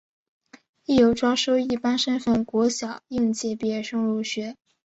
[0.85, 4.57] 亦有招收一般身份国小应届毕业生入学。